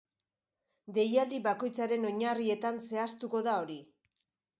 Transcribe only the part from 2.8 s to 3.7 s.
zehaztuko da